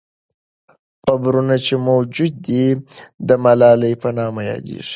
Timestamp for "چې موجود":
1.65-2.33